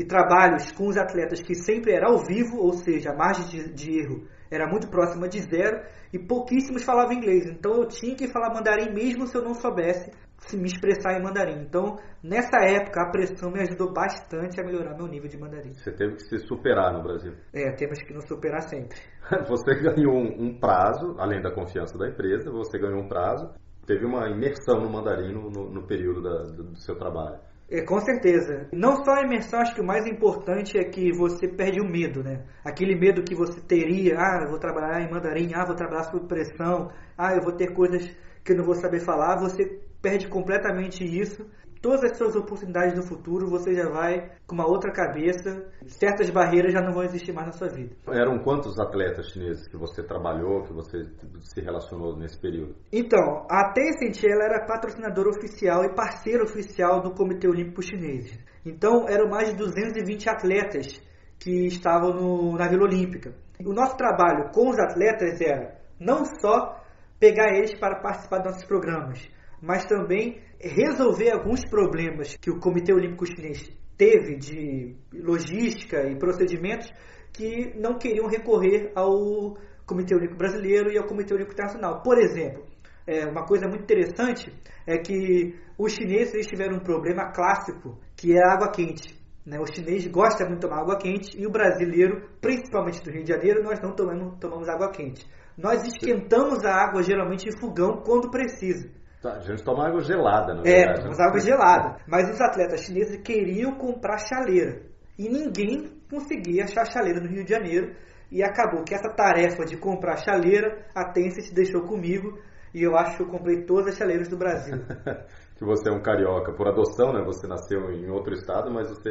e, 0.00 0.04
trabalhos 0.06 0.72
com 0.72 0.86
os 0.88 0.96
atletas 0.96 1.42
que 1.42 1.54
sempre 1.54 1.92
era 1.92 2.08
ao 2.08 2.24
vivo, 2.24 2.56
ou 2.56 2.72
seja, 2.72 3.10
a 3.10 3.14
margem 3.14 3.44
de, 3.48 3.74
de 3.74 3.98
erro 3.98 4.26
era 4.50 4.66
muito 4.66 4.88
próxima 4.88 5.28
de 5.28 5.40
zero 5.40 5.82
e 6.12 6.18
pouquíssimos 6.18 6.84
falavam 6.84 7.12
inglês. 7.12 7.46
Então 7.46 7.72
eu 7.74 7.86
tinha 7.86 8.14
que 8.14 8.28
falar 8.28 8.52
mandarim 8.52 8.92
mesmo 8.92 9.26
se 9.26 9.36
eu 9.36 9.42
não 9.42 9.54
soubesse 9.54 10.10
se 10.38 10.56
me 10.56 10.66
expressar 10.66 11.18
em 11.18 11.22
mandarim. 11.22 11.60
Então, 11.62 11.98
nessa 12.22 12.58
época, 12.64 13.02
a 13.02 13.10
pressão 13.10 13.50
me 13.50 13.60
ajudou 13.60 13.92
bastante 13.92 14.60
a 14.60 14.64
melhorar 14.64 14.96
meu 14.96 15.06
nível 15.06 15.28
de 15.28 15.38
mandarim. 15.38 15.72
Você 15.72 15.92
teve 15.92 16.14
que 16.14 16.22
se 16.22 16.38
superar 16.46 16.92
no 16.92 17.02
Brasil. 17.02 17.34
É, 17.52 17.72
temos 17.72 18.00
que 18.02 18.14
nos 18.14 18.26
superar 18.26 18.62
sempre. 18.62 18.98
Você 19.48 19.74
ganhou 19.74 20.16
um 20.16 20.58
prazo, 20.58 21.16
além 21.18 21.42
da 21.42 21.52
confiança 21.52 21.98
da 21.98 22.08
empresa, 22.08 22.50
você 22.50 22.78
ganhou 22.78 23.02
um 23.02 23.08
prazo, 23.08 23.52
teve 23.86 24.06
uma 24.06 24.28
imersão 24.30 24.80
no 24.80 24.90
mandarim 24.90 25.34
no, 25.34 25.50
no 25.50 25.86
período 25.86 26.22
da, 26.22 26.42
do 26.44 26.76
seu 26.76 26.96
trabalho. 26.96 27.38
É, 27.70 27.82
com 27.82 28.00
certeza. 28.00 28.66
Não 28.72 29.04
só 29.04 29.12
a 29.12 29.22
imersão, 29.22 29.60
acho 29.60 29.74
que 29.74 29.80
o 29.80 29.86
mais 29.86 30.06
importante 30.06 30.78
é 30.78 30.84
que 30.84 31.12
você 31.12 31.46
perde 31.46 31.80
o 31.80 31.84
medo, 31.84 32.22
né? 32.24 32.44
Aquele 32.64 32.98
medo 32.98 33.22
que 33.22 33.34
você 33.34 33.60
teria, 33.60 34.16
ah, 34.18 34.46
vou 34.48 34.58
trabalhar 34.58 35.02
em 35.02 35.10
mandarim, 35.10 35.52
ah, 35.54 35.66
vou 35.66 35.76
trabalhar 35.76 36.04
sob 36.04 36.26
pressão, 36.26 36.90
ah, 37.16 37.34
eu 37.34 37.42
vou 37.42 37.52
ter 37.52 37.74
coisas 37.74 38.08
que 38.42 38.52
eu 38.52 38.56
não 38.56 38.64
vou 38.64 38.74
saber 38.74 39.00
falar, 39.00 39.36
você 39.38 39.82
perde 40.00 40.28
completamente 40.28 41.04
isso. 41.04 41.44
Todas 41.80 42.02
as 42.04 42.18
suas 42.18 42.34
oportunidades 42.34 42.94
no 42.94 43.06
futuro, 43.06 43.48
você 43.48 43.74
já 43.74 43.88
vai 43.88 44.32
com 44.46 44.54
uma 44.54 44.66
outra 44.66 44.92
cabeça, 44.92 45.70
certas 45.86 46.28
barreiras 46.30 46.72
já 46.72 46.80
não 46.80 46.92
vão 46.92 47.04
existir 47.04 47.32
mais 47.32 47.46
na 47.46 47.52
sua 47.52 47.68
vida. 47.68 47.94
Eram 48.08 48.38
quantos 48.38 48.78
atletas 48.80 49.30
chineses 49.30 49.68
que 49.68 49.76
você 49.76 50.02
trabalhou, 50.02 50.64
que 50.64 50.72
você 50.72 51.04
se 51.42 51.60
relacionou 51.60 52.16
nesse 52.16 52.40
período? 52.40 52.74
Então, 52.92 53.46
a 53.50 53.72
Tencent 53.72 54.24
ela 54.24 54.44
era 54.44 54.66
patrocinadora 54.66 55.28
oficial 55.28 55.84
e 55.84 55.94
parceira 55.94 56.42
oficial 56.42 57.00
do 57.00 57.12
Comitê 57.12 57.48
Olímpico 57.48 57.82
Chinês. 57.82 58.38
Então, 58.66 59.06
eram 59.08 59.28
mais 59.28 59.50
de 59.50 59.56
220 59.56 60.28
atletas 60.28 61.00
que 61.38 61.66
estavam 61.66 62.12
no, 62.12 62.56
na 62.56 62.68
Vila 62.68 62.84
Olímpica. 62.84 63.32
O 63.64 63.72
nosso 63.72 63.96
trabalho 63.96 64.50
com 64.52 64.68
os 64.68 64.78
atletas 64.78 65.40
era 65.40 65.78
não 66.00 66.24
só 66.24 66.82
pegar 67.18 67.56
eles 67.56 67.78
para 67.78 68.00
participar 68.00 68.38
dos 68.38 68.52
nossos 68.52 68.64
programas, 68.64 69.28
mas 69.60 69.84
também 69.86 70.40
resolver 70.60 71.30
alguns 71.30 71.64
problemas 71.64 72.36
que 72.36 72.50
o 72.50 72.58
Comitê 72.58 72.92
Olímpico 72.92 73.26
Chinês 73.26 73.70
teve 73.96 74.36
de 74.36 74.96
logística 75.12 76.08
e 76.08 76.16
procedimentos 76.16 76.88
que 77.32 77.74
não 77.78 77.98
queriam 77.98 78.26
recorrer 78.26 78.92
ao 78.94 79.56
Comitê 79.86 80.14
Olímpico 80.14 80.38
Brasileiro 80.38 80.90
e 80.92 80.98
ao 80.98 81.06
Comitê 81.06 81.34
Olímpico 81.34 81.54
Internacional. 81.54 82.02
Por 82.02 82.18
exemplo, 82.18 82.64
é, 83.06 83.26
uma 83.26 83.44
coisa 83.46 83.66
muito 83.66 83.84
interessante 83.84 84.52
é 84.86 84.98
que 84.98 85.54
os 85.78 85.92
chineses 85.92 86.46
tiveram 86.46 86.76
um 86.76 86.80
problema 86.80 87.32
clássico, 87.32 87.98
que 88.16 88.32
é 88.32 88.38
a 88.38 88.54
água 88.54 88.70
quente. 88.70 89.16
Né? 89.46 89.58
O 89.58 89.66
chinês 89.66 90.06
gosta 90.08 90.44
muito 90.44 90.60
de 90.60 90.68
tomar 90.68 90.82
água 90.82 90.98
quente 90.98 91.40
e 91.40 91.46
o 91.46 91.50
brasileiro, 91.50 92.28
principalmente 92.40 93.02
do 93.02 93.10
Rio 93.10 93.24
de 93.24 93.32
Janeiro, 93.32 93.62
nós 93.62 93.80
não 93.80 93.94
tomamos, 93.94 94.38
tomamos 94.38 94.68
água 94.68 94.90
quente. 94.90 95.26
Nós 95.56 95.82
esquentamos 95.84 96.62
a 96.64 96.72
água 96.72 97.02
geralmente 97.02 97.48
em 97.48 97.58
fogão 97.58 98.02
quando 98.04 98.30
precisa. 98.30 98.90
Tá, 99.22 99.32
a 99.32 99.40
gente 99.40 99.64
toma 99.64 99.88
água 99.88 100.00
gelada, 100.00 100.54
na 100.54 100.60
é, 100.60 100.64
verdade. 100.64 100.90
É, 100.90 100.94
tomamos 100.94 101.20
água 101.20 101.40
gelada. 101.40 101.96
Mas 102.06 102.30
os 102.30 102.40
atletas 102.40 102.82
chineses 102.82 103.20
queriam 103.22 103.72
comprar 103.76 104.18
chaleira. 104.18 104.82
E 105.18 105.28
ninguém 105.28 106.00
conseguia 106.08 106.64
achar 106.64 106.84
chaleira 106.86 107.20
no 107.20 107.28
Rio 107.28 107.44
de 107.44 107.50
Janeiro. 107.50 107.94
E 108.30 108.42
acabou 108.42 108.84
que 108.84 108.94
essa 108.94 109.08
tarefa 109.08 109.64
de 109.64 109.76
comprar 109.76 110.16
chaleira, 110.18 110.86
a 110.94 111.10
Tencent 111.12 111.52
deixou 111.52 111.82
comigo. 111.82 112.38
E 112.72 112.82
eu 112.82 112.96
acho 112.96 113.16
que 113.16 113.22
eu 113.22 113.28
comprei 113.28 113.64
todas 113.64 113.88
as 113.88 113.96
chaleiras 113.96 114.28
do 114.28 114.36
Brasil. 114.36 114.76
que 115.56 115.64
você 115.64 115.88
é 115.88 115.92
um 115.92 116.00
carioca 116.00 116.52
por 116.52 116.68
adoção, 116.68 117.12
né? 117.12 117.24
Você 117.24 117.48
nasceu 117.48 117.90
em 117.90 118.08
outro 118.10 118.32
estado, 118.34 118.70
mas 118.70 118.88
você, 118.88 119.10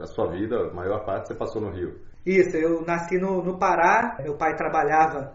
a 0.00 0.06
sua 0.06 0.30
vida, 0.30 0.56
a 0.56 0.72
maior 0.72 1.04
parte, 1.04 1.28
você 1.28 1.34
passou 1.34 1.60
no 1.60 1.70
Rio. 1.70 2.00
Isso, 2.24 2.56
eu 2.56 2.82
nasci 2.86 3.18
no, 3.18 3.42
no 3.42 3.58
Pará. 3.58 4.16
Meu 4.22 4.36
pai 4.36 4.54
trabalhava 4.54 5.34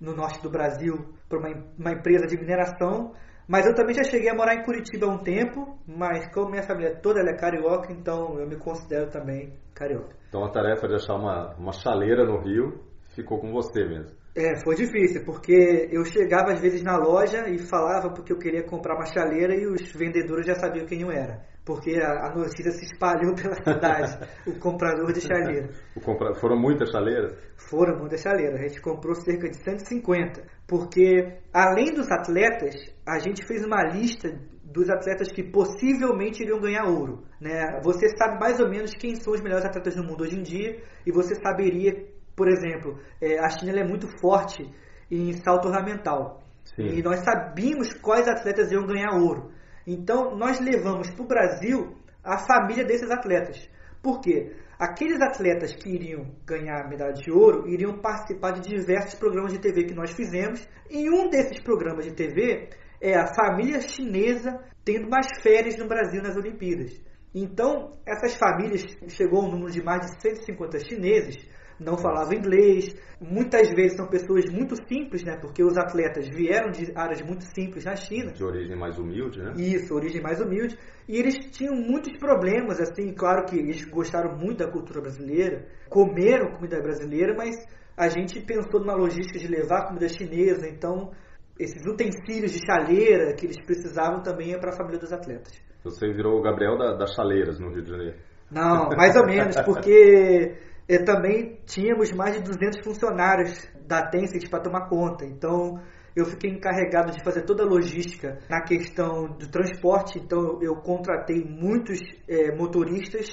no 0.00 0.14
norte 0.14 0.40
do 0.40 0.48
Brasil 0.48 0.94
para 1.28 1.38
uma, 1.38 1.48
uma 1.78 1.92
empresa 1.92 2.26
de 2.26 2.38
mineração. 2.38 3.12
Mas 3.48 3.64
eu 3.64 3.74
também 3.74 3.94
já 3.94 4.04
cheguei 4.04 4.28
a 4.28 4.34
morar 4.34 4.56
em 4.56 4.62
Curitiba 4.62 5.06
há 5.06 5.08
um 5.08 5.22
tempo, 5.22 5.78
mas 5.86 6.30
como 6.34 6.50
minha 6.50 6.62
família 6.62 6.94
toda 7.00 7.20
é 7.20 7.34
carioca, 7.34 7.90
então 7.90 8.38
eu 8.38 8.46
me 8.46 8.56
considero 8.56 9.10
também 9.10 9.54
carioca. 9.74 10.14
Então 10.28 10.44
a 10.44 10.50
tarefa 10.50 10.86
de 10.86 10.96
achar 10.96 11.14
uma, 11.14 11.54
uma 11.56 11.72
chaleira 11.72 12.26
no 12.26 12.38
Rio 12.42 12.84
ficou 13.14 13.40
com 13.40 13.50
você 13.50 13.86
mesmo. 13.86 14.18
É, 14.36 14.54
foi 14.62 14.76
difícil, 14.76 15.24
porque 15.24 15.88
eu 15.90 16.04
chegava 16.04 16.52
às 16.52 16.60
vezes 16.60 16.82
na 16.82 16.98
loja 16.98 17.48
e 17.48 17.58
falava 17.58 18.10
porque 18.10 18.32
eu 18.32 18.38
queria 18.38 18.62
comprar 18.62 18.94
uma 18.94 19.06
chaleira 19.06 19.54
e 19.54 19.66
os 19.66 19.92
vendedores 19.94 20.46
já 20.46 20.54
sabiam 20.54 20.86
quem 20.86 21.00
eu 21.00 21.10
era. 21.10 21.40
Porque 21.68 22.00
a, 22.00 22.34
notícia 22.34 22.70
se 22.70 22.86
espalhou 22.86 23.34
pela 23.36 23.54
cidade, 23.56 24.26
o 24.46 24.58
comprador 24.58 25.12
de 25.12 25.20
chaleira. 25.20 25.68
Compra... 26.02 26.34
Foram 26.36 26.58
muitas 26.58 26.90
chaleiras? 26.90 27.36
Foram 27.68 27.98
muitas 27.98 28.22
chaleiras, 28.22 28.58
a 28.58 28.62
gente 28.62 28.80
comprou 28.80 29.14
cerca 29.14 29.50
de 29.50 29.62
150. 29.62 30.42
Porque 30.66 31.40
além 31.52 31.92
dos 31.92 32.10
atletas, 32.10 32.74
a 33.06 33.18
gente 33.18 33.46
fez 33.46 33.62
uma 33.66 33.82
lista 33.84 34.30
dos 34.64 34.88
atletas 34.88 35.30
que 35.30 35.42
possivelmente 35.42 36.42
iriam 36.42 36.58
ganhar 36.58 36.84
ouro. 36.86 37.24
Né? 37.38 37.78
Você 37.84 38.08
sabe 38.16 38.40
mais 38.40 38.58
ou 38.60 38.70
menos 38.70 38.94
quem 38.94 39.14
são 39.16 39.34
os 39.34 39.42
melhores 39.42 39.66
atletas 39.66 39.94
do 39.94 40.02
mundo 40.02 40.22
hoje 40.22 40.38
em 40.38 40.42
dia 40.42 40.82
e 41.04 41.12
você 41.12 41.34
saberia 41.34 41.92
por 42.34 42.46
exemplo, 42.48 43.00
é, 43.20 43.36
a 43.40 43.50
China 43.50 43.80
é 43.80 43.84
muito 43.84 44.06
forte 44.20 44.62
em 45.10 45.32
salto 45.42 45.66
ornamental. 45.66 46.40
Sim. 46.76 46.86
E 46.86 47.02
nós 47.02 47.18
sabíamos 47.24 47.92
quais 47.94 48.28
atletas 48.28 48.70
iam 48.70 48.86
ganhar 48.86 49.18
ouro. 49.20 49.50
Então, 49.90 50.36
nós 50.36 50.60
levamos 50.60 51.08
para 51.08 51.24
o 51.24 51.26
Brasil 51.26 51.96
a 52.22 52.36
família 52.36 52.84
desses 52.84 53.10
atletas. 53.10 53.70
Por 54.02 54.20
quê? 54.20 54.54
Aqueles 54.78 55.18
atletas 55.18 55.74
que 55.74 55.88
iriam 55.88 56.26
ganhar 56.44 56.86
medalha 56.90 57.14
de 57.14 57.32
ouro 57.32 57.66
iriam 57.66 57.98
participar 57.98 58.50
de 58.52 58.68
diversos 58.68 59.14
programas 59.14 59.50
de 59.50 59.58
TV 59.58 59.84
que 59.84 59.94
nós 59.94 60.12
fizemos. 60.12 60.68
E 60.90 61.08
um 61.08 61.30
desses 61.30 61.58
programas 61.60 62.04
de 62.04 62.12
TV 62.12 62.68
é 63.00 63.16
a 63.16 63.32
família 63.34 63.80
chinesa 63.80 64.60
tendo 64.84 65.08
mais 65.08 65.26
férias 65.42 65.78
no 65.78 65.88
Brasil 65.88 66.22
nas 66.22 66.36
Olimpíadas. 66.36 67.00
Então, 67.34 67.96
essas 68.06 68.36
famílias, 68.36 68.84
chegou 69.08 69.42
um 69.44 69.50
número 69.50 69.70
de 69.70 69.82
mais 69.82 70.02
de 70.02 70.20
150 70.20 70.80
chineses, 70.80 71.36
não 71.80 71.96
falava 71.96 72.34
inglês. 72.34 72.94
Muitas 73.20 73.68
vezes 73.70 73.96
são 73.96 74.06
pessoas 74.06 74.44
muito 74.50 74.76
simples, 74.86 75.24
né? 75.24 75.36
Porque 75.40 75.62
os 75.62 75.76
atletas 75.76 76.28
vieram 76.28 76.70
de 76.70 76.92
áreas 76.94 77.22
muito 77.22 77.44
simples 77.44 77.84
na 77.84 77.96
China. 77.96 78.32
De 78.32 78.44
origem 78.44 78.76
mais 78.76 78.98
humilde, 78.98 79.40
né? 79.40 79.52
Isso, 79.56 79.94
origem 79.94 80.22
mais 80.22 80.40
humilde. 80.40 80.76
E 81.08 81.16
eles 81.16 81.34
tinham 81.50 81.74
muitos 81.74 82.16
problemas, 82.18 82.80
assim, 82.80 83.12
claro 83.12 83.44
que 83.46 83.56
eles 83.56 83.84
gostaram 83.84 84.36
muito 84.36 84.58
da 84.58 84.70
cultura 84.70 85.00
brasileira, 85.00 85.66
comeram 85.88 86.52
comida 86.52 86.80
brasileira, 86.80 87.34
mas 87.36 87.56
a 87.96 88.08
gente 88.08 88.40
pensou 88.40 88.80
numa 88.80 88.94
logística 88.94 89.38
de 89.38 89.48
levar 89.48 89.86
comida 89.86 90.08
chinesa, 90.08 90.68
então 90.68 91.10
esses 91.58 91.84
utensílios 91.84 92.52
de 92.52 92.60
chaleira 92.64 93.34
que 93.34 93.46
eles 93.46 93.60
precisavam 93.64 94.22
também 94.22 94.52
é 94.52 94.58
para 94.58 94.70
a 94.70 94.76
família 94.76 95.00
dos 95.00 95.12
atletas. 95.12 95.52
Você 95.82 96.06
virou 96.12 96.38
o 96.38 96.42
Gabriel 96.42 96.76
da, 96.78 96.94
das 96.94 97.14
chaleiras 97.14 97.58
no 97.58 97.70
Rio 97.70 97.82
de 97.82 97.90
Janeiro. 97.90 98.16
Não, 98.50 98.88
mais 98.96 99.16
ou 99.16 99.26
menos, 99.26 99.56
porque 99.66 100.56
e 100.88 100.98
também 101.04 101.58
tínhamos 101.66 102.10
mais 102.12 102.34
de 102.36 102.42
200 102.42 102.82
funcionários 102.82 103.68
da 103.86 104.08
Tencent 104.08 104.48
para 104.48 104.60
tomar 104.60 104.88
conta. 104.88 105.26
Então, 105.26 105.78
eu 106.16 106.24
fiquei 106.24 106.50
encarregado 106.50 107.12
de 107.12 107.22
fazer 107.22 107.42
toda 107.42 107.62
a 107.62 107.66
logística 107.66 108.38
na 108.48 108.62
questão 108.62 109.26
do 109.26 109.50
transporte. 109.50 110.18
Então, 110.18 110.58
eu 110.62 110.76
contratei 110.76 111.44
muitos 111.44 111.98
é, 112.26 112.56
motoristas, 112.56 113.26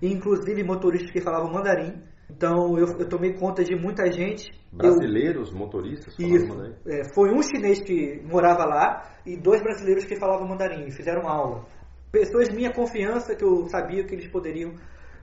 inclusive 0.00 0.62
motoristas 0.62 1.10
que 1.10 1.20
falavam 1.20 1.52
mandarim. 1.52 2.00
Então, 2.30 2.78
eu, 2.78 2.86
eu 2.98 3.08
tomei 3.08 3.34
conta 3.34 3.64
de 3.64 3.74
muita 3.74 4.10
gente. 4.10 4.48
Brasileiros 4.72 5.50
eu, 5.50 5.58
motoristas 5.58 6.16
isso, 6.18 6.46
mandarim? 6.46 6.74
É, 6.86 7.02
foi 7.14 7.30
um 7.32 7.42
chinês 7.42 7.82
que 7.82 8.22
morava 8.24 8.64
lá 8.64 9.02
e 9.26 9.36
dois 9.36 9.60
brasileiros 9.60 10.04
que 10.04 10.16
falavam 10.16 10.46
mandarim 10.46 10.86
e 10.86 10.92
fizeram 10.92 11.28
aula. 11.28 11.66
Pessoas 12.12 12.48
de 12.48 12.54
minha 12.54 12.72
confiança, 12.72 13.34
que 13.34 13.44
eu 13.44 13.66
sabia 13.68 14.04
que 14.04 14.14
eles 14.14 14.28
poderiam 14.28 14.74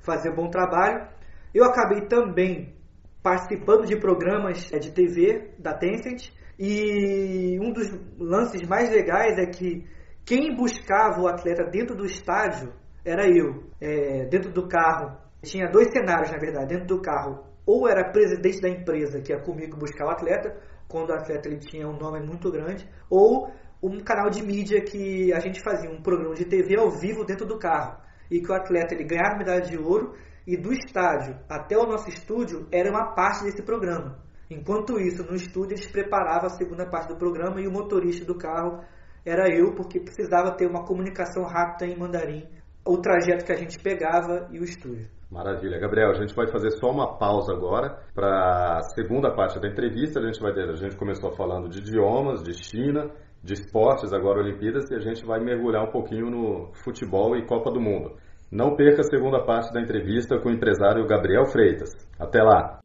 fazer 0.01 0.31
um 0.31 0.35
bom 0.35 0.49
trabalho. 0.49 1.07
Eu 1.53 1.65
acabei 1.65 2.01
também 2.07 2.75
participando 3.23 3.85
de 3.85 3.99
programas 3.99 4.71
é, 4.71 4.77
de 4.77 4.91
TV 4.91 5.55
da 5.57 5.73
Tencent 5.73 6.31
e 6.57 7.57
um 7.59 7.71
dos 7.71 7.89
lances 8.19 8.67
mais 8.67 8.89
legais 8.89 9.37
é 9.37 9.45
que 9.45 9.85
quem 10.25 10.55
buscava 10.55 11.19
o 11.21 11.27
atleta 11.27 11.63
dentro 11.63 11.95
do 11.95 12.05
estádio 12.05 12.71
era 13.03 13.27
eu. 13.27 13.63
É, 13.81 14.25
dentro 14.25 14.51
do 14.51 14.67
carro, 14.67 15.17
tinha 15.41 15.67
dois 15.67 15.89
cenários 15.91 16.31
na 16.31 16.37
verdade. 16.37 16.67
Dentro 16.67 16.85
do 16.85 17.01
carro, 17.01 17.43
ou 17.65 17.87
era 17.87 18.11
presidente 18.11 18.61
da 18.61 18.69
empresa 18.69 19.21
que 19.21 19.31
ia 19.31 19.39
comigo 19.39 19.77
buscar 19.77 20.05
o 20.05 20.09
atleta, 20.09 20.55
quando 20.87 21.09
o 21.09 21.13
atleta 21.13 21.47
ele 21.47 21.57
tinha 21.59 21.87
um 21.87 21.97
nome 21.97 22.19
muito 22.19 22.51
grande, 22.51 22.87
ou 23.09 23.49
um 23.81 23.99
canal 24.01 24.29
de 24.29 24.43
mídia 24.43 24.81
que 24.81 25.33
a 25.33 25.39
gente 25.39 25.61
fazia 25.63 25.89
um 25.89 26.01
programa 26.01 26.35
de 26.35 26.45
TV 26.45 26.77
ao 26.77 26.91
vivo 26.91 27.23
dentro 27.23 27.45
do 27.45 27.57
carro 27.57 27.97
e 28.29 28.41
que 28.41 28.51
o 28.51 28.53
atleta 28.53 28.93
ele 28.93 29.05
ganhava 29.05 29.37
medalha 29.37 29.61
de 29.61 29.77
ouro 29.77 30.13
e 30.49 30.57
do 30.57 30.73
estádio 30.73 31.37
até 31.47 31.77
o 31.77 31.85
nosso 31.85 32.09
estúdio 32.09 32.67
era 32.71 32.89
uma 32.89 33.13
parte 33.13 33.43
desse 33.43 33.61
programa. 33.61 34.17
Enquanto 34.49 34.99
isso, 34.99 35.23
no 35.23 35.35
estúdio 35.35 35.75
eles 35.75 35.91
preparavam 35.91 36.47
a 36.47 36.57
segunda 36.57 36.89
parte 36.89 37.09
do 37.09 37.19
programa 37.19 37.61
e 37.61 37.67
o 37.67 37.71
motorista 37.71 38.25
do 38.25 38.35
carro 38.35 38.83
era 39.23 39.47
eu, 39.47 39.75
porque 39.75 39.99
precisava 39.99 40.55
ter 40.57 40.65
uma 40.65 40.83
comunicação 40.83 41.43
rápida 41.43 41.85
em 41.85 41.95
mandarim, 41.95 42.47
o 42.83 42.97
trajeto 42.97 43.45
que 43.45 43.51
a 43.51 43.57
gente 43.57 43.77
pegava 43.77 44.47
e 44.51 44.59
o 44.59 44.63
estúdio. 44.63 45.07
Maravilha. 45.29 45.77
Gabriel, 45.77 46.09
a 46.09 46.15
gente 46.15 46.33
vai 46.33 46.47
fazer 46.47 46.71
só 46.71 46.89
uma 46.89 47.19
pausa 47.19 47.53
agora 47.53 48.01
para 48.15 48.79
a 48.79 48.81
segunda 48.95 49.31
parte 49.31 49.59
da 49.59 49.67
entrevista. 49.67 50.19
A 50.19 50.25
gente 50.25 50.41
vai 50.41 50.51
a 50.51 50.73
gente 50.73 50.97
começou 50.97 51.31
falando 51.35 51.69
de 51.69 51.77
idiomas, 51.77 52.41
de 52.41 52.53
China, 52.53 53.11
de 53.43 53.53
esportes, 53.53 54.11
agora 54.11 54.39
Olimpíadas, 54.39 54.89
e 54.89 54.95
a 54.95 54.99
gente 54.99 55.23
vai 55.23 55.39
mergulhar 55.39 55.83
um 55.83 55.91
pouquinho 55.91 56.31
no 56.31 56.71
futebol 56.83 57.37
e 57.37 57.45
Copa 57.45 57.69
do 57.69 57.79
Mundo. 57.79 58.15
Não 58.51 58.75
perca 58.75 59.01
a 59.01 59.03
segunda 59.03 59.45
parte 59.45 59.71
da 59.71 59.81
entrevista 59.81 60.39
com 60.39 60.49
o 60.49 60.51
empresário 60.51 61.07
Gabriel 61.07 61.45
Freitas. 61.45 61.91
Até 62.19 62.41
lá! 62.41 62.79